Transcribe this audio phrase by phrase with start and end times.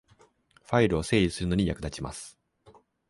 [0.63, 2.35] ファイルを整理するのに役立ちます